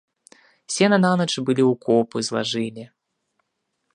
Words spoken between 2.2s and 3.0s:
злажылі.